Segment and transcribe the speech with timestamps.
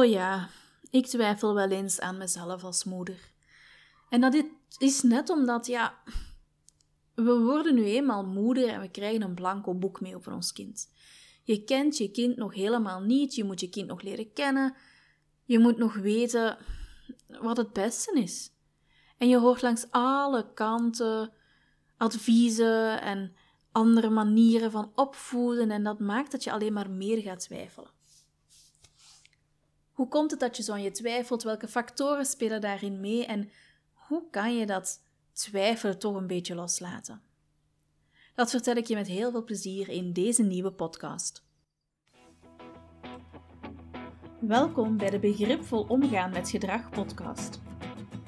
[0.00, 0.48] Oh ja,
[0.90, 3.32] ik twijfel wel eens aan mezelf als moeder.
[4.08, 4.44] En dat
[4.78, 5.98] is net omdat, ja,
[7.14, 10.92] we worden nu eenmaal moeder en we krijgen een blanco boek mee over ons kind.
[11.42, 14.74] Je kent je kind nog helemaal niet, je moet je kind nog leren kennen,
[15.44, 16.58] je moet nog weten
[17.26, 18.50] wat het beste is.
[19.18, 21.32] En je hoort langs alle kanten
[21.96, 23.34] adviezen en
[23.72, 27.98] andere manieren van opvoeden en dat maakt dat je alleen maar meer gaat twijfelen.
[30.00, 31.42] Hoe komt het dat je zo aan je twijfelt?
[31.42, 33.26] Welke factoren spelen daarin mee?
[33.26, 33.50] En
[33.92, 35.02] hoe kan je dat
[35.32, 37.22] twijfelen toch een beetje loslaten?
[38.34, 41.44] Dat vertel ik je met heel veel plezier in deze nieuwe podcast.
[44.40, 47.60] Welkom bij de Begripvol Omgaan met Gedrag podcast.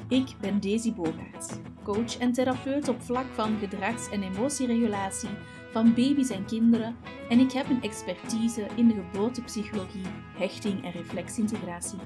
[0.08, 1.48] Ik ben Daisy Bogaerts,
[1.82, 5.30] coach en therapeut op vlak van gedrags- en emotieregulatie
[5.72, 6.96] van baby's en kinderen
[7.28, 11.98] en ik heb een expertise in de geboortepsychologie, hechting en reflexintegratie.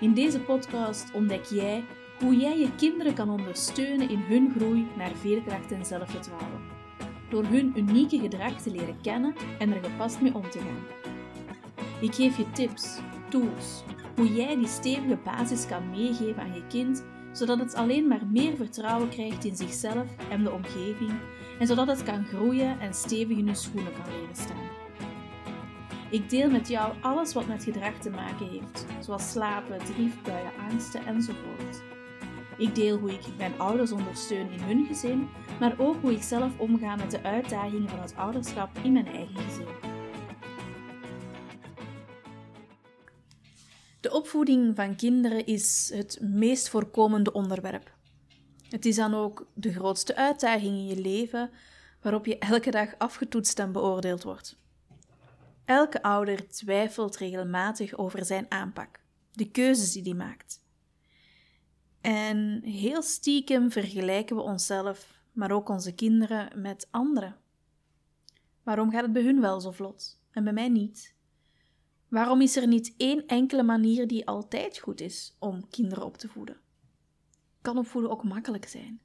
[0.00, 1.84] In deze podcast ontdek jij
[2.18, 6.60] hoe jij je kinderen kan ondersteunen in hun groei naar veerkracht en zelfvertrouwen,
[7.30, 11.14] door hun unieke gedrag te leren kennen en er gepast mee om te gaan.
[12.00, 13.82] Ik geef je tips, tools,
[14.16, 18.56] hoe jij die stevige basis kan meegeven aan je kind, zodat het alleen maar meer
[18.56, 21.12] vertrouwen krijgt in zichzelf en de omgeving,
[21.58, 24.68] en zodat het kan groeien en stevig in je schoenen kan leren staan.
[26.10, 31.06] Ik deel met jou alles wat met gedrag te maken heeft, zoals slapen, driefbuien, angsten
[31.06, 31.82] enzovoort.
[32.58, 35.28] Ik deel hoe ik mijn ouders ondersteun in hun gezin,
[35.60, 39.36] maar ook hoe ik zelf omga met de uitdagingen van het ouderschap in mijn eigen
[39.36, 39.66] gezin.
[44.00, 47.95] De opvoeding van kinderen is het meest voorkomende onderwerp.
[48.70, 51.50] Het is dan ook de grootste uitdaging in je leven
[52.00, 54.58] waarop je elke dag afgetoetst en beoordeeld wordt.
[55.64, 59.00] Elke ouder twijfelt regelmatig over zijn aanpak,
[59.32, 60.64] de keuzes die hij maakt.
[62.00, 67.36] En heel stiekem vergelijken we onszelf, maar ook onze kinderen, met anderen.
[68.62, 71.14] Waarom gaat het bij hun wel zo vlot en bij mij niet?
[72.08, 76.28] Waarom is er niet één enkele manier die altijd goed is om kinderen op te
[76.28, 76.56] voeden?
[77.66, 79.00] Kan opvoeden ook makkelijk zijn?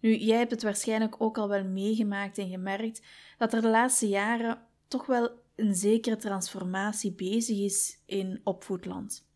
[0.00, 3.02] Nu, jij hebt het waarschijnlijk ook al wel meegemaakt en gemerkt
[3.38, 9.26] dat er de laatste jaren toch wel een zekere transformatie bezig is in opvoedland.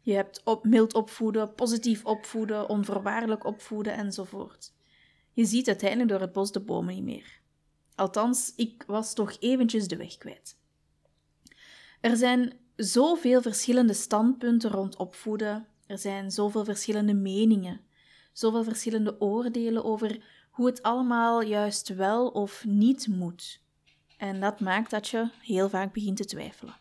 [0.00, 4.72] Je hebt op, mild opvoeden, positief opvoeden, onvoorwaardelijk opvoeden enzovoort.
[5.30, 7.40] Je ziet uiteindelijk door het bos de bomen niet meer.
[7.94, 10.58] Althans, ik was toch eventjes de weg kwijt.
[12.00, 17.80] Er zijn zoveel verschillende standpunten rond opvoeden, er zijn zoveel verschillende meningen,
[18.32, 23.60] zoveel verschillende oordelen over hoe het allemaal juist wel of niet moet.
[24.16, 26.74] En dat maakt dat je heel vaak begint te twijfelen.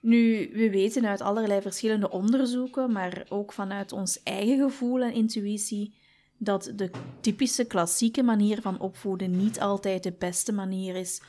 [0.00, 5.94] Nu, we weten uit allerlei verschillende onderzoeken, maar ook vanuit ons eigen gevoel en intuïtie,
[6.38, 11.22] dat de typische klassieke manier van opvoeden niet altijd de beste manier is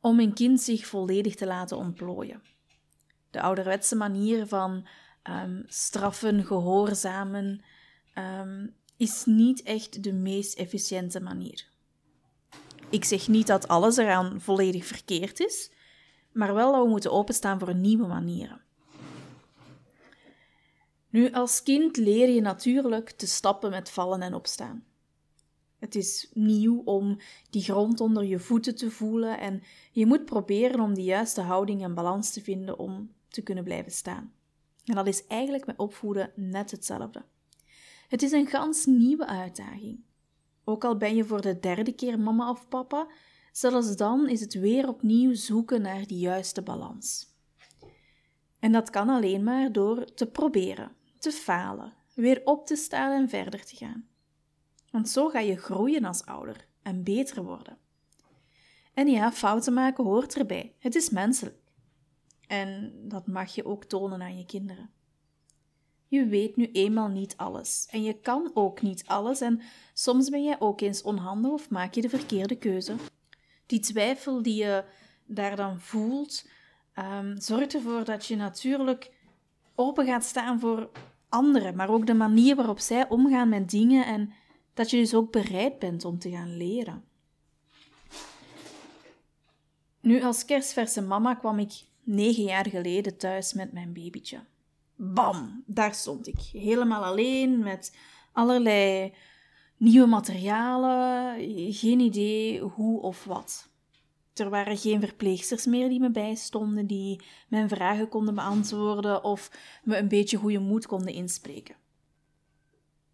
[0.00, 2.42] om een kind zich volledig te laten ontplooien.
[3.30, 4.86] De ouderwetse manier van
[5.22, 7.62] um, straffen, gehoorzamen,
[8.14, 11.66] um, is niet echt de meest efficiënte manier.
[12.90, 15.70] Ik zeg niet dat alles eraan volledig verkeerd is,
[16.32, 18.60] maar wel dat we moeten openstaan voor nieuwe manieren.
[21.10, 24.84] Nu, als kind leer je natuurlijk te stappen met vallen en opstaan.
[25.78, 27.18] Het is nieuw om
[27.50, 29.62] die grond onder je voeten te voelen en
[29.92, 33.92] je moet proberen om de juiste houding en balans te vinden om te kunnen blijven
[33.92, 34.32] staan.
[34.84, 37.24] En dat is eigenlijk met opvoeden net hetzelfde.
[38.08, 40.00] Het is een gans nieuwe uitdaging.
[40.64, 43.08] Ook al ben je voor de derde keer mama of papa,
[43.52, 47.26] zelfs dan is het weer opnieuw zoeken naar die juiste balans.
[48.58, 53.28] En dat kan alleen maar door te proberen, te falen, weer op te staan en
[53.28, 54.08] verder te gaan.
[54.90, 57.78] Want zo ga je groeien als ouder en beter worden.
[58.94, 60.74] En ja, fouten maken hoort erbij.
[60.78, 61.67] Het is menselijk.
[62.48, 64.90] En dat mag je ook tonen aan je kinderen.
[66.06, 69.60] Je weet nu eenmaal niet alles en je kan ook niet alles en
[69.94, 72.94] soms ben jij ook eens onhandig of maak je de verkeerde keuze.
[73.66, 74.84] Die twijfel die je
[75.26, 76.48] daar dan voelt,
[76.98, 79.12] um, zorgt ervoor dat je natuurlijk
[79.74, 80.90] open gaat staan voor
[81.28, 84.32] anderen, maar ook de manier waarop zij omgaan met dingen en
[84.74, 87.04] dat je dus ook bereid bent om te gaan leren.
[90.00, 94.40] Nu, als kerstverse mama kwam ik negen jaar geleden thuis met mijn babytje.
[94.96, 96.38] Bam, daar stond ik.
[96.52, 97.96] Helemaal alleen met
[98.32, 99.14] allerlei
[99.76, 101.34] nieuwe materialen,
[101.72, 103.70] geen idee hoe of wat.
[104.34, 109.50] Er waren geen verpleegsters meer die me bijstonden, die mijn vragen konden beantwoorden of
[109.84, 111.76] me een beetje goede moed konden inspreken.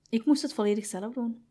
[0.09, 1.45] Ik moest het volledig zelf doen,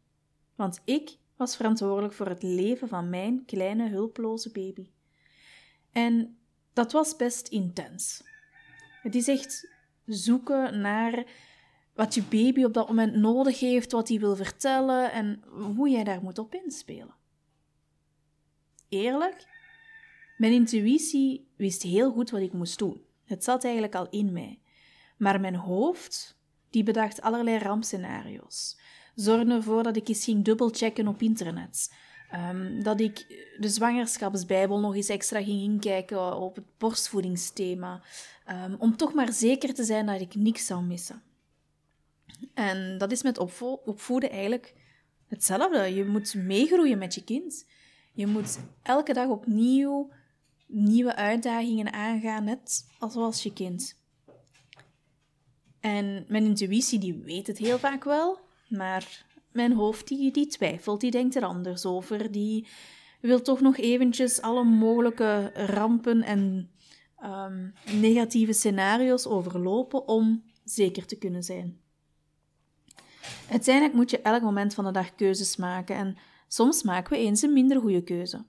[0.55, 4.89] want ik was verantwoordelijk voor het leven van mijn kleine hulpeloze baby.
[5.91, 6.37] En
[6.73, 8.23] dat was best intens.
[9.01, 9.71] Het is echt
[10.05, 11.25] zoeken naar
[11.93, 15.43] wat je baby op dat moment nodig heeft, wat hij wil vertellen en
[15.75, 17.15] hoe jij daar moet op inspelen.
[18.89, 19.47] Eerlijk,
[20.37, 23.01] mijn intuïtie wist heel goed wat ik moest doen.
[23.25, 24.59] Het zat eigenlijk al in mij.
[25.17, 28.79] Maar mijn hoofd, die bedacht allerlei rampscenario's.
[29.15, 31.93] Zorgde ervoor dat ik eens ging dubbelchecken op internet.
[32.35, 33.25] Um, dat ik
[33.59, 38.03] de zwangerschapsbijbel nog eens extra ging inkijken op het borstvoedingsthema.
[38.49, 41.21] Um, om toch maar zeker te zijn dat ik niks zou missen.
[42.53, 44.73] En dat is met opvo opvoeden eigenlijk
[45.27, 45.93] hetzelfde.
[45.93, 47.65] Je moet meegroeien met je kind.
[48.13, 50.11] Je moet elke dag opnieuw
[50.67, 54.01] nieuwe uitdagingen aangaan, net als je kind.
[55.79, 61.01] En mijn intuïtie die weet het heel vaak wel, maar mijn hoofd die, die twijfelt,
[61.01, 62.31] die denkt er anders over.
[62.31, 62.67] Die
[63.19, 66.69] wil toch nog eventjes alle mogelijke rampen en
[67.23, 71.81] um, negatieve scenario's overlopen om zeker te kunnen zijn.
[73.49, 76.17] Uiteindelijk moet je elk moment van de dag keuzes maken en
[76.47, 78.45] soms maken we eens een minder goede keuze.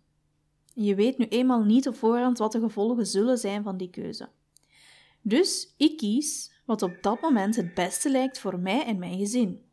[0.75, 4.29] Je weet nu eenmaal niet op voorhand wat de gevolgen zullen zijn van die keuze.
[5.23, 9.64] Dus ik kies wat op dat moment het beste lijkt voor mij en mijn gezin.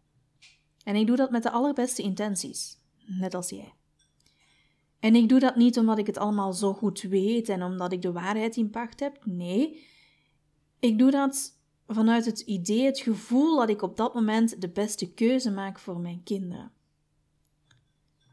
[0.84, 3.74] En ik doe dat met de allerbeste intenties, net als jij.
[5.00, 8.02] En ik doe dat niet omdat ik het allemaal zo goed weet en omdat ik
[8.02, 9.26] de waarheid in pacht heb.
[9.26, 9.88] Nee,
[10.80, 15.14] ik doe dat vanuit het idee, het gevoel dat ik op dat moment de beste
[15.14, 16.72] keuze maak voor mijn kinderen.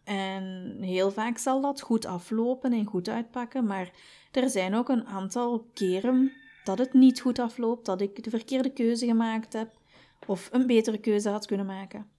[0.05, 3.93] En heel vaak zal dat goed aflopen en goed uitpakken, maar
[4.33, 6.33] er zijn ook een aantal keren
[6.65, 9.79] dat het niet goed afloopt, dat ik de verkeerde keuze gemaakt heb
[10.27, 12.11] of een betere keuze had kunnen maken.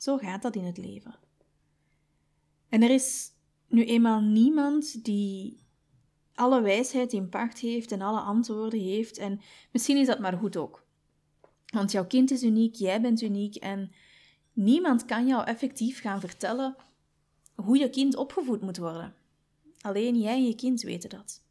[0.00, 1.18] Zo gaat dat in het leven.
[2.68, 3.32] En er is
[3.68, 5.60] nu eenmaal niemand die
[6.34, 9.18] alle wijsheid in pacht heeft en alle antwoorden heeft.
[9.18, 10.84] En misschien is dat maar goed ook.
[11.66, 13.92] Want jouw kind is uniek, jij bent uniek en
[14.52, 16.76] niemand kan jou effectief gaan vertellen
[17.54, 19.14] hoe je kind opgevoed moet worden.
[19.80, 21.42] Alleen jij en je kind weten dat.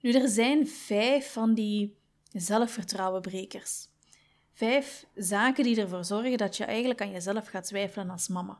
[0.00, 1.96] Nu, er zijn vijf van die
[2.32, 3.88] zelfvertrouwenbrekers.
[4.56, 8.58] Vijf zaken die ervoor zorgen dat je eigenlijk aan jezelf gaat twijfelen als mama.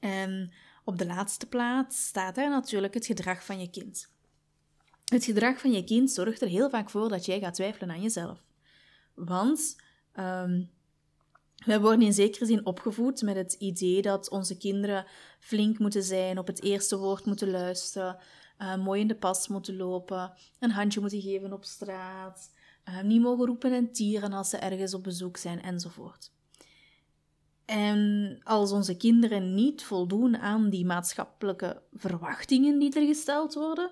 [0.00, 0.52] En
[0.84, 4.10] op de laatste plaats staat daar natuurlijk het gedrag van je kind.
[5.04, 8.02] Het gedrag van je kind zorgt er heel vaak voor dat jij gaat twijfelen aan
[8.02, 8.44] jezelf.
[9.14, 9.76] Want
[10.18, 10.70] um,
[11.66, 15.06] wij worden in zekere zin opgevoed met het idee dat onze kinderen
[15.38, 18.18] flink moeten zijn, op het eerste woord moeten luisteren,
[18.58, 22.50] uh, mooi in de pas moeten lopen, een handje moeten geven op straat,
[23.02, 26.32] niet mogen roepen en tieren als ze ergens op bezoek zijn, enzovoort.
[27.64, 33.90] En als onze kinderen niet voldoen aan die maatschappelijke verwachtingen die er gesteld worden,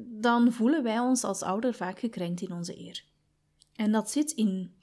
[0.00, 3.04] dan voelen wij ons als ouder vaak gekrenkt in onze eer.
[3.74, 4.74] En dat zit in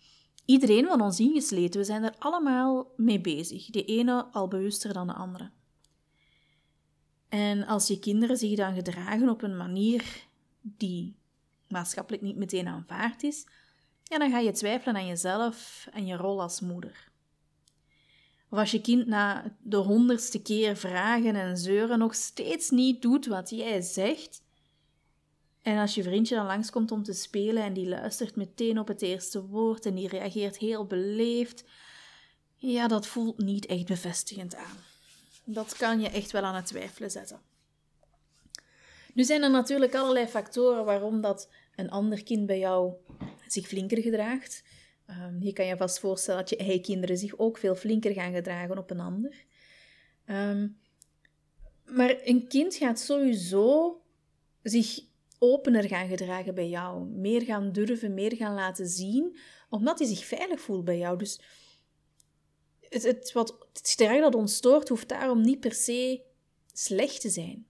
[0.45, 1.79] iedereen van ons ingesleten.
[1.79, 3.65] We zijn er allemaal mee bezig.
[3.65, 5.49] De ene al bewuster dan de andere.
[7.29, 10.25] En als je kinderen zich dan gedragen op een manier
[10.61, 11.15] die
[11.71, 13.45] maatschappelijk niet meteen aanvaard is,
[14.03, 17.09] ja, dan ga je twijfelen aan jezelf en je rol als moeder.
[18.49, 23.25] Of als je kind na de honderdste keer vragen en zeuren nog steeds niet doet
[23.25, 24.41] wat jij zegt,
[25.61, 29.01] en als je vriendje dan langskomt om te spelen en die luistert meteen op het
[29.01, 31.63] eerste woord en die reageert heel beleefd,
[32.55, 34.77] ja, dat voelt niet echt bevestigend aan.
[35.45, 37.50] Dat kan je echt wel aan het twijfelen zetten.
[39.13, 42.93] Nu zijn er natuurlijk allerlei factoren waarom dat een ander kind bij jou
[43.47, 44.63] zich flinker gedraagt.
[45.09, 48.33] Um, je kan je vast voorstellen dat je eigen kinderen zich ook veel flinker gaan
[48.33, 49.45] gedragen op een ander.
[50.25, 50.67] Ehm,
[51.85, 54.01] maar een kind gaat sowieso
[54.63, 54.99] zich
[55.39, 57.05] opener gaan gedragen bij jou.
[57.05, 59.37] Meer gaan durven, meer gaan laten zien,
[59.69, 61.17] omdat hij zich veilig voelt bij jou.
[61.17, 61.41] Dus
[62.79, 66.21] het, het, wat, het gedrag dat ons stoort, hoeft daarom niet per se
[66.73, 67.65] slecht te zijn.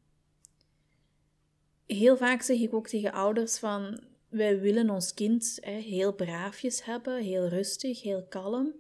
[1.94, 6.86] Heel vaak zeg ik ook tegen ouders van, wij willen ons kind hè, heel braafjes
[6.86, 8.74] hebben, heel rustig, heel kalm.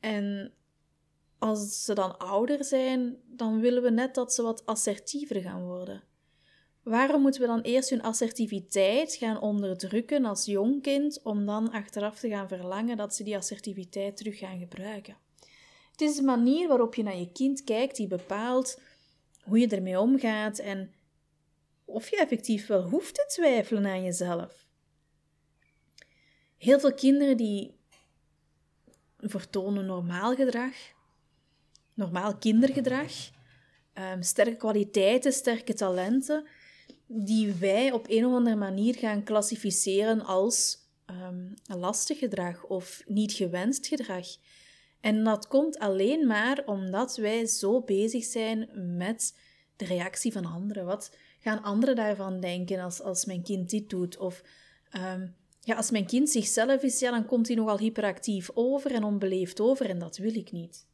[0.00, 0.52] En
[1.38, 6.02] als ze dan ouder zijn, dan willen we net dat ze wat assertiever gaan worden.
[6.82, 12.18] Waarom moeten we dan eerst hun assertiviteit gaan onderdrukken als jong kind, om dan achteraf
[12.18, 15.16] te gaan verlangen dat ze die assertiviteit terug gaan gebruiken?
[15.90, 18.80] Het is de manier waarop je naar je kind kijkt die bepaalt
[19.42, 20.92] hoe je ermee omgaat en
[21.88, 24.66] of je effectief wel hoeft te twijfelen aan jezelf.
[26.56, 27.76] Heel veel kinderen die
[29.18, 30.74] vertonen normaal gedrag,
[31.94, 33.12] normaal kindergedrag,
[33.94, 36.46] um, sterke kwaliteiten, sterke talenten,
[37.06, 43.32] die wij op een of andere manier gaan klassificeren als um, lastig gedrag of niet
[43.32, 44.26] gewenst gedrag.
[45.00, 49.38] En dat komt alleen maar omdat wij zo bezig zijn met
[49.76, 50.86] de reactie van anderen.
[50.86, 54.16] Wat gaan anderen daarvan denken als, als mijn kind dit doet?
[54.16, 54.42] Of
[54.92, 59.04] um, ja, als mijn kind zichzelf is, ja, dan komt hij nogal hyperactief over en
[59.04, 60.86] onbeleefd over en dat wil ik niet.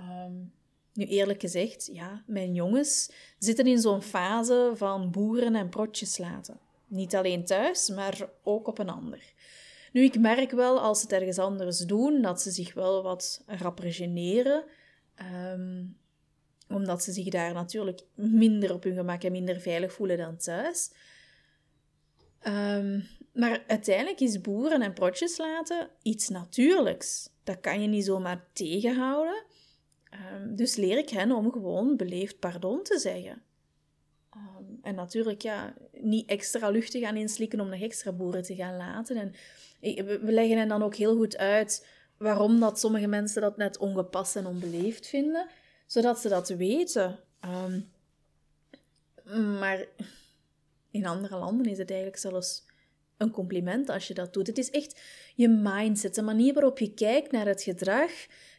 [0.00, 0.52] Um,
[0.92, 6.58] nu eerlijk gezegd, ja, mijn jongens zitten in zo'n fase van boeren en protjes laten.
[6.86, 9.32] Niet alleen thuis, maar ook op een ander.
[9.92, 13.42] Nu, ik merk wel als ze het ergens anders doen, dat ze zich wel wat
[13.46, 14.64] rapper generen.
[15.14, 15.84] Ehm,
[16.68, 20.90] omdat ze zich daar natuurlijk minder op hun gemak en minder veilig voelen dan thuis.
[22.46, 27.30] Um, maar uiteindelijk is boeren en protjes laten iets natuurlijks.
[27.44, 29.44] Dat kan je niet zomaar tegenhouden.
[30.34, 33.42] Um, dus leer ik hen om gewoon beleefd pardon te zeggen.
[34.36, 38.54] Um, en natuurlijk, ja, niet extra lucht te gaan inslikken om nog extra boeren te
[38.54, 39.16] gaan laten.
[39.16, 39.32] En
[40.24, 44.36] we leggen hen dan ook heel goed uit waarom dat sommige mensen dat net ongepast
[44.36, 45.46] en onbeleefd vinden,
[45.86, 47.18] zodat ze dat weten.
[47.44, 47.92] Um,
[49.58, 49.86] maar
[50.90, 52.64] in andere landen is het eigenlijk zelfs
[53.16, 54.46] een compliment als je dat doet.
[54.46, 55.00] Het is echt
[55.34, 58.10] je mindset, de manier waarop je kijkt naar het gedrag,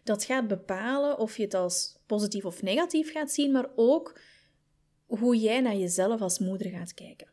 [0.03, 4.19] dat gaat bepalen of je het als positief of negatief gaat zien, maar ook
[5.05, 7.27] hoe jij naar jezelf als moeder gaat kijken.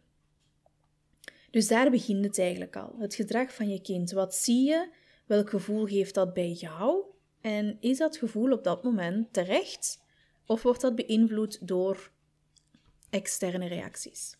[1.50, 2.94] Dus daar begint het eigenlijk al.
[2.98, 4.10] Het gedrag van je kind.
[4.10, 4.88] Wat zie je?
[5.26, 7.04] Welk gevoel geeft dat bij jou?
[7.42, 10.00] En is dat gevoel op dat moment terecht?
[10.46, 12.10] Of wordt dat beïnvloed door
[13.10, 14.36] externe reacties?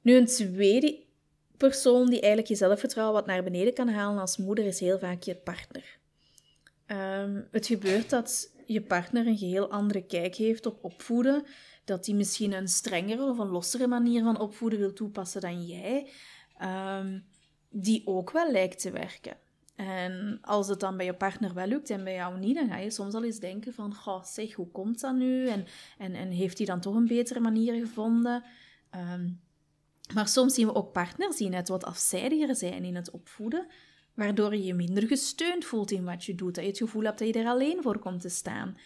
[0.00, 1.04] Nu, een tweede
[1.56, 5.22] persoon die eigenlijk je zelfvertrouwen wat naar beneden kan halen als moeder is heel vaak
[5.22, 5.98] je partner.
[6.86, 11.44] Um, het gebeurt dat je partner een geheel andere kijk heeft op opvoeden,
[11.84, 16.10] dat hij misschien een strengere of een lossere manier van opvoeden wil toepassen dan jij,
[16.62, 17.26] um,
[17.70, 19.36] die ook wel lijkt te werken.
[19.78, 22.76] En als het dan bij je partner wel lukt en bij jou niet, dan ga
[22.76, 25.48] je soms al eens denken van, goh, zeg, hoe komt dat nu?
[25.48, 25.66] En,
[25.98, 28.44] en, en heeft hij dan toch een betere manier gevonden?
[29.12, 29.40] Um,
[30.14, 33.66] maar soms zien we ook partners die net wat afzijdiger zijn in het opvoeden,
[34.14, 37.18] waardoor je je minder gesteund voelt in wat je doet, dat je het gevoel hebt
[37.18, 38.76] dat je er alleen voor komt te staan.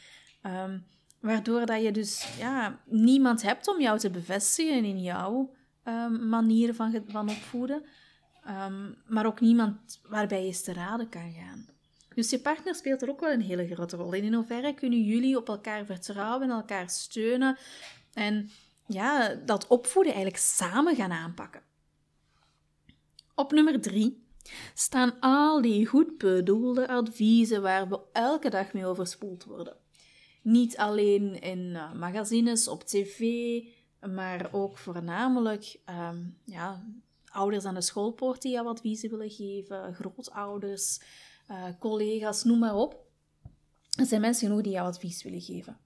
[0.43, 0.79] Ehm,
[1.21, 6.75] waardoor dat je dus ja, niemand hebt om jou te bevestigen in jouw um, manier
[6.75, 7.85] van, van opvoeden,
[8.49, 11.67] um, maar ook niemand waarbij je te raden kan gaan.
[12.15, 14.25] Dus je partner speelt er ook wel een hele grote rol in.
[14.25, 17.59] In hoeverre kunnen jullie op elkaar vertrouwen en elkaar steunen
[18.13, 18.51] en
[18.87, 21.63] ja, dat opvoeden eigenlijk samen gaan aanpakken.
[23.35, 24.27] Op nummer drie
[24.75, 29.77] staan al die goed bedoelde adviezen waar we elke dag mee overspoeld worden.
[30.43, 33.21] Niet alleen in eh, magazines, op tv,
[34.01, 35.81] maar ook voornamelijk
[36.11, 36.85] um, ja,
[37.33, 41.01] ouders aan de schoolpoort die jou adviezen willen geven, grootouders,
[41.51, 43.07] uh, collega's, noem maar op.
[43.99, 45.77] Er zijn mensen genoeg die jou advies willen geven.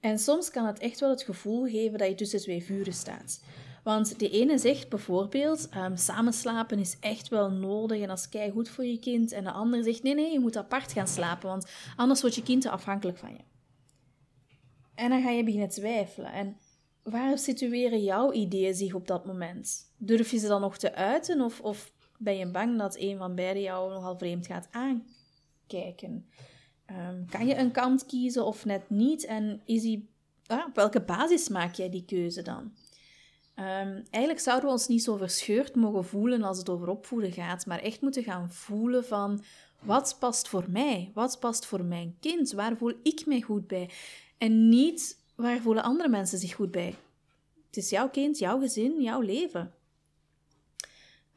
[0.00, 3.42] En soms kan het echt wel het gevoel geven dat je tussen twee vuren staat.
[3.84, 8.68] Want de ene zegt bijvoorbeeld, um, samenslapen is echt wel nodig en dat is goed
[8.68, 9.32] voor je kind.
[9.32, 12.42] En de andere zegt, nee, nee, je moet apart gaan slapen, want anders wordt je
[12.42, 13.40] kind te afhankelijk van je.
[14.94, 16.32] En dan ga je beginnen twijfelen.
[16.32, 16.56] En
[17.04, 19.92] waar situeren jouw ideeën zich op dat moment?
[19.96, 23.34] Durf je ze dan nog te uiten of, of ben je bang dat een van
[23.34, 26.26] beiden jou nogal vreemd gaat aankijken?
[26.90, 29.24] Um, kan je een kant kiezen of net niet?
[29.24, 30.08] En is die,
[30.46, 32.72] ah, op welke basis maak jij die keuze dan?
[33.56, 37.66] Um, eigenlijk zouden we ons niet zo verscheurd mogen voelen als het over opvoeden gaat,
[37.66, 39.42] maar echt moeten gaan voelen van
[39.80, 41.10] wat past voor mij?
[41.14, 42.52] Wat past voor mijn kind?
[42.52, 43.90] Waar voel ik mij goed bij?
[44.38, 46.94] En niet waar voelen andere mensen zich goed bij?
[47.66, 49.74] Het is jouw kind, jouw gezin, jouw leven.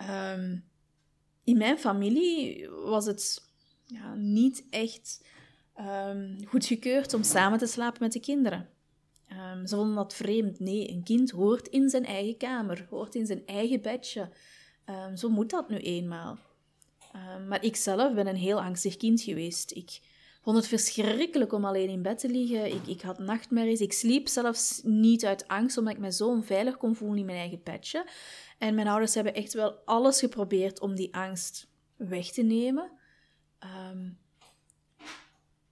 [0.01, 0.65] Um,
[1.43, 3.49] in mijn familie was het
[3.85, 5.21] ja, niet echt
[5.79, 8.69] um, goedgekeurd om samen te slapen met de kinderen.
[9.31, 10.59] Um, ze vonden dat vreemd.
[10.59, 14.29] Nee, een kind hoort in zijn eigen kamer, hoort in zijn eigen bedje.
[15.15, 16.37] Zo moet dat nu eenmaal.
[17.47, 19.71] maar ik zelf ben een heel angstig kind geweest.
[19.71, 19.99] Ik
[20.41, 22.65] vond het verschrikkelijk om alleen in bed te liggen.
[22.65, 23.81] Ik, ik had nachtmerries.
[23.81, 27.37] Ik sliep zelfs niet uit angst, omdat ik me zo onveilig kon voelen in mijn
[27.37, 28.05] eigen bedje.
[28.57, 32.91] En mijn ouders hebben echt wel alles geprobeerd om die angst weg te nemen.
[33.91, 34.17] Um,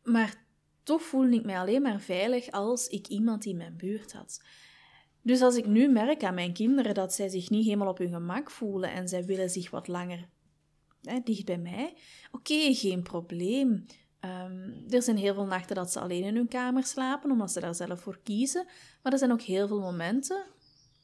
[0.03, 0.43] maar
[0.83, 4.41] toch voelde ik mij alleen maar veilig als ik iemand in mijn buurt had.
[5.21, 8.13] Dus als ik nu merk aan mijn kinderen dat zij zich niet helemaal op hun
[8.13, 10.27] gemak voelen en zij willen zich wat langer
[11.01, 11.93] hè, dicht bij mij,
[12.31, 13.85] oké, geen probleem.
[14.25, 17.59] Ehm, er zijn heel veel nachten dat ze alleen in hun kamer slapen, omdat ze
[17.59, 18.65] daar zelf voor kiezen.
[19.03, 20.45] Maar er zijn ook heel veel momenten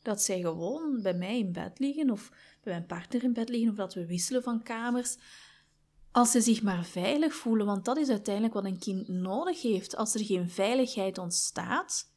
[0.02, 2.32] dat zij gewoon bij mij in bed liggen, of
[2.64, 5.18] bij mijn partner in bed liggen, of dat we wisselen van kamers.
[6.12, 9.96] Als ze zich maar veilig voelen, want dat is uiteindelijk wat een kind nodig heeft.
[9.96, 12.12] Als er geen veiligheid ontstaat,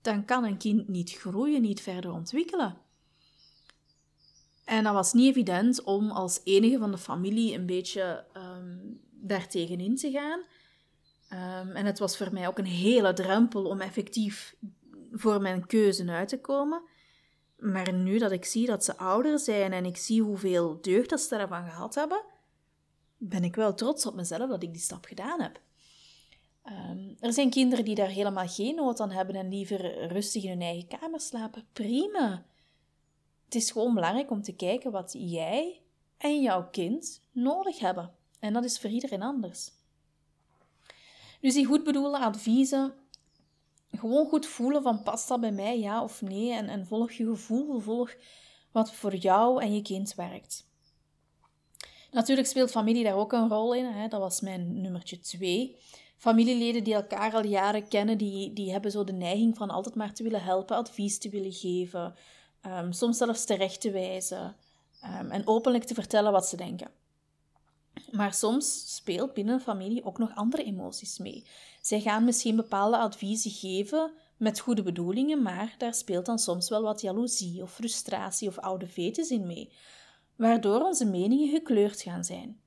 [0.00, 2.76] dan kan een kind niet groeien, niet verder ontwikkelen.
[4.64, 9.80] En dat was niet evident om als enige van de familie een beetje um, daartegen
[9.80, 10.40] in te gaan.
[11.28, 14.56] Ehm, en het was voor mij ook een hele drempel om effectief
[15.12, 16.82] voor mijn keuze uit te komen.
[17.58, 21.20] Maar nu dat ik zie dat ze ouder zijn en ik zie hoeveel deugd dat
[21.20, 22.22] ze daarvan gehad hebben,
[23.16, 25.60] ben ik wel trots op mezelf dat ik die stap gedaan heb.
[26.62, 30.50] Ehm, er zijn kinderen die daar helemaal geen nood aan hebben en liever rustig in
[30.50, 31.66] hun eigen kamer slapen.
[31.72, 32.46] Prima.
[33.44, 35.80] Het is gewoon belangrijk om te kijken wat jij
[36.18, 38.14] en jouw kind nodig hebben.
[38.46, 39.70] En dat is voor iedereen anders.
[41.40, 42.94] Dus die goed bedoelde adviezen,
[43.90, 46.52] gewoon goed voelen van past dat bij mij, ja of nee.
[46.52, 48.14] En, en volg je gevoel, volg
[48.72, 50.66] wat voor jou en je kind werkt.
[52.10, 53.84] Natuurlijk speelt familie daar ook een rol in.
[53.84, 54.08] Hè.
[54.08, 55.76] Dat was mijn nummertje twee.
[56.16, 60.12] Familieleden die elkaar al jaren kennen, die, die hebben zo de neiging van altijd maar
[60.12, 62.14] te willen helpen, advies te willen geven,
[62.66, 64.56] um, soms zelfs terecht te wijzen
[65.20, 66.90] um, en openlijk te vertellen wat ze denken.
[68.10, 71.46] Maar soms speelt binnen een familie ook nog andere emoties mee.
[71.80, 76.82] Zij gaan misschien bepaalde adviezen geven met goede bedoelingen, maar daar speelt dan soms wel
[76.82, 79.72] wat jaloezie of frustratie of oude vetes in mee
[80.36, 82.60] waardoor onze meningen gekleurd gaan zijn.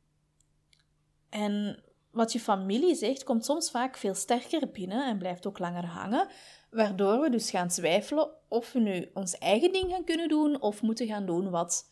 [1.29, 5.85] En wat je familie zegt, komt soms vaak veel sterker binnen en blijft ook langer
[5.85, 6.27] hangen,
[6.71, 10.81] waardoor we dus gaan twijfelen of we nu ons eigen ding gaan kunnen doen of
[10.81, 11.89] moeten gaan doen wat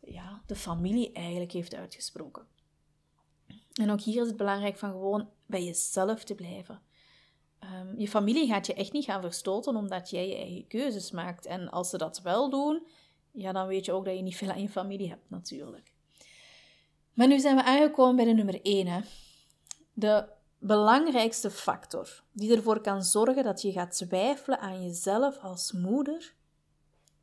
[0.00, 2.46] ja, de familie eigenlijk heeft uitgesproken.
[3.72, 6.82] En ook hier is het belangrijk van gewoon bij jezelf te blijven.
[7.60, 11.46] Um, je familie gaat je echt niet gaan verstoten omdat jij je eigen keuzes maakt.
[11.46, 12.86] En als ze dat wel doen,
[13.30, 15.92] ja, dan weet je ook dat je niet veel aan je familie hebt, natuurlijk.
[17.12, 18.86] Maar nu zijn we aangekomen bij de nummer 1.
[18.86, 19.00] Hè.
[19.92, 26.34] De belangrijkste factor die ervoor kan zorgen dat je gaat twijfelen aan jezelf als moeder,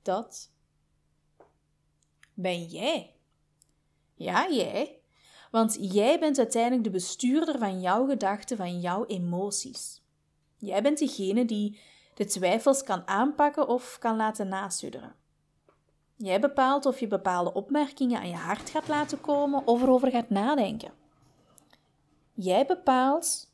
[0.02, 0.52] dat
[2.34, 3.14] ben jij.
[4.16, 4.99] Ja, jij.
[5.50, 10.02] Want jij bent uiteindelijk de bestuurder van jouw gedachten, van jouw emoties.
[10.58, 11.80] Jij bent degene die
[12.14, 15.16] de twijfels kan aanpakken of kan laten nasudderen.
[16.16, 20.30] Jij bepaalt of je bepaalde opmerkingen aan je hart gaat laten komen of erover gaat
[20.30, 20.92] nadenken.
[22.34, 23.52] Jij bepaalt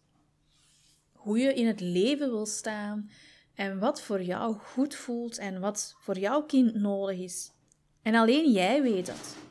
[1.13, 3.10] hoe je in het leven wil staan
[3.55, 7.51] en wat voor jou goed voelt en wat voor jouw kind nodig is.
[8.01, 9.44] En alleen jij weet dat.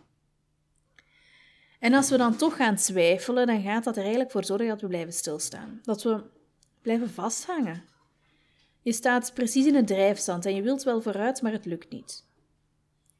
[1.85, 4.81] En als we dan toch gaan twijfelen, dan gaat dat er eigenlijk voor zorgen dat
[4.81, 5.81] we blijven stilstaan.
[5.83, 6.23] Dat we
[6.83, 7.85] blijven vasthangen.
[8.81, 12.27] Je staat precies in het drijfstand en je wilt wel vooruit, maar het lukt niet.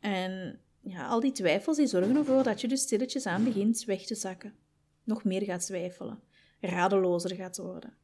[0.01, 4.03] En ja, al die twijfels die zorgen ervoor dat je dus stilletjes aan begint weg
[4.03, 4.55] te zakken.
[5.03, 6.21] Nog meer gaat twijfelen,
[6.61, 7.97] radelozer gaat worden.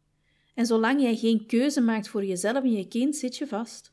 [0.55, 3.93] En zolang jij geen keuze maakt voor jezelf en je kind, zit je vast.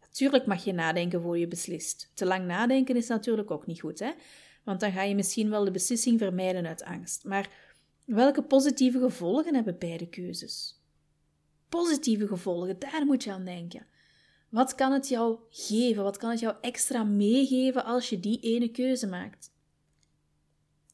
[0.00, 2.10] Natuurlijk mag je nadenken voor je beslist.
[2.14, 4.10] Te lang nadenken is natuurlijk ook niet goed, hè?
[4.66, 7.24] Want dan ga je misschien wel de beslissing vermijden uit angst.
[7.24, 7.50] Maar
[8.04, 10.80] welke positieve gevolgen hebben beide keuzes?
[11.68, 13.86] Positieve gevolgen, daar moet je aan denken.
[14.48, 16.02] Wat kan het jou geven?
[16.02, 19.52] Wat kan het jou extra meegeven als je die ene keuze maakt?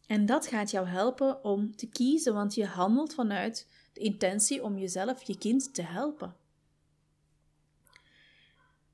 [0.07, 4.79] En dat gaat jou helpen om te kiezen, want je handelt vanuit de intentie om
[4.79, 6.37] jezelf, je kind te helpen.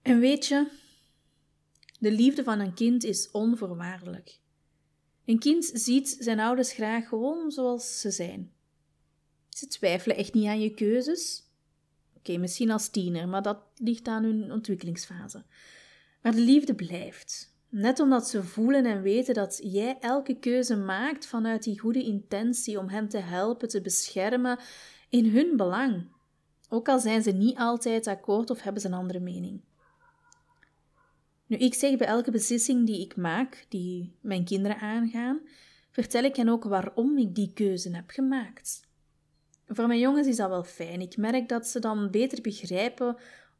[0.03, 0.71] En weet je,
[1.99, 4.41] de liefde van een kind is onvoorwaardelijk.
[5.29, 8.53] Een kind ziet zijn ouders graag gewoon zoals ze zijn.
[9.49, 11.43] Ze twijfelen echt niet aan je keuzes.
[12.17, 15.45] Oké, misschien als tiener, maar dat ligt aan hun ontwikkelingsfase.
[16.23, 17.57] Maar de liefde blijft.
[17.69, 22.79] Net omdat ze voelen en weten dat jij elke keuze maakt vanuit die goede intentie
[22.79, 24.59] om hen te helpen, te beschermen,
[25.09, 26.09] in hun belang.
[26.69, 29.61] Ook al zijn ze niet altijd akkoord of hebben ze een andere mening.
[31.49, 35.41] Nu, ik zeg bij elke beslissing die ik maak, die mijn kinderen aangaan,
[35.91, 38.87] vertel ik hen ook waarom ik die keuze heb gemaakt.
[39.67, 41.01] Voor mijn jongens is dat wel fijn.
[41.01, 43.17] Ik merk dat ze dan beter begrijpen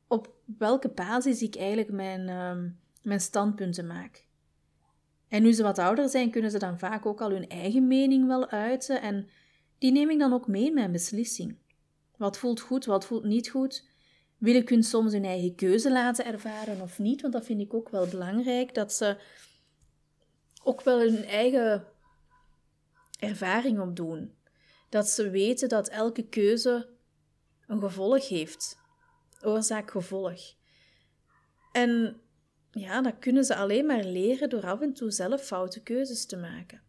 [0.07, 2.71] op welke basis ik eigenlijk mijn, uh,
[3.03, 4.27] mijn standpunten maak.
[5.29, 8.27] En nu ze wat ouder zijn, kunnen ze dan vaak ook al hun eigen mening
[8.27, 9.03] wel uiten.
[9.03, 9.29] En
[9.79, 11.57] die neem ik dan ook mee in mijn beslissing.
[12.17, 13.88] Wat voelt goed, wat voelt niet goed?
[14.39, 17.21] Wil ik hun soms hun eigen keuze laten ervaren of niet?
[17.21, 19.17] Want dat vind ik ook wel belangrijk, dat ze
[20.63, 21.87] ook wel hun eigen
[23.19, 24.35] ervaring opdoen.
[24.89, 26.89] Dat ze weten dat elke keuze
[27.67, 28.79] een gevolg heeft.
[29.43, 30.41] Oorzaak-gevolg.
[31.73, 32.21] En
[32.71, 36.37] ja, dat kunnen ze alleen maar leren door af en toe zelf foute keuzes te
[36.37, 36.83] maken.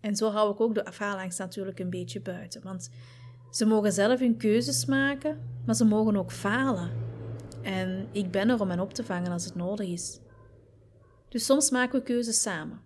[0.00, 2.62] En zo hou ik ook de faalangst natuurlijk een beetje buiten.
[2.62, 2.90] Want
[3.54, 6.90] ze mogen zelf hun keuzes maken, maar ze mogen ook falen.
[7.62, 10.20] En ik ben er om hen op te vangen als het nodig is.
[11.28, 12.80] Dus soms maken we keuzes samen.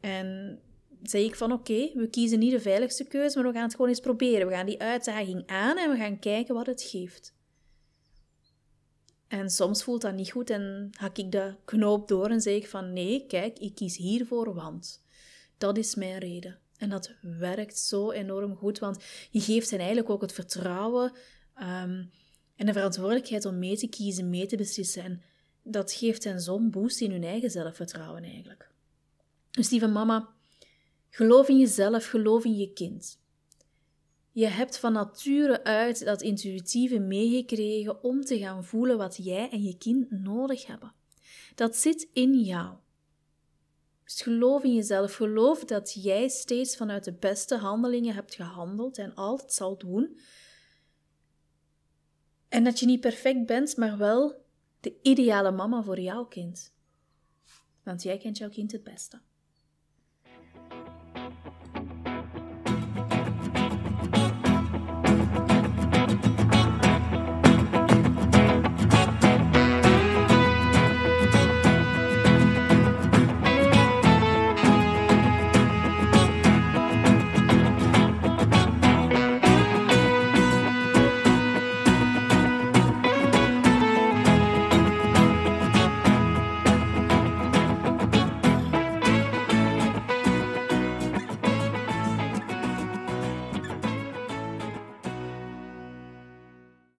[0.00, 0.58] En
[1.02, 3.88] zeg ik van oké, we kiezen niet de veiligste keuze, maar we gaan het gewoon
[3.88, 4.46] eens proberen.
[4.46, 7.34] We gaan die uitdaging aan en we gaan kijken wat het geeft.
[9.28, 12.68] En soms voelt dat niet goed en hak ik de knoop door en zeg ik
[12.68, 15.02] van nee, kijk, ik kies hiervoor, want
[15.58, 16.58] dat is mijn reden.
[16.80, 21.12] En dat werkt zo enorm goed, want je geeft hen eigenlijk ook het vertrouwen
[21.54, 22.04] ehm,
[22.56, 25.02] en de verantwoordelijkheid om mee te kiezen, mee te beslissen.
[25.02, 25.22] En
[25.62, 28.70] dat geeft hen zo'n boost in hun eigen zelfvertrouwen eigenlijk.
[29.50, 30.28] Dus lieve mama,
[31.10, 33.18] geloof in jezelf, geloof in je kind.
[34.32, 39.62] Je hebt van nature uit dat intuïtieve meegekregen om te gaan voelen wat jij en
[39.62, 40.92] je kind nodig hebben.
[41.54, 42.76] Dat zit in jou.
[44.10, 45.14] Dus geloof in jezelf.
[45.14, 50.20] Geloof dat jij steeds vanuit de beste handelingen hebt gehandeld en altijd zal doen.
[52.48, 54.44] En dat je niet perfect bent, maar wel
[54.80, 56.74] de ideale mama voor jouw kind.
[57.82, 59.20] Want jij kent jouw kind het beste.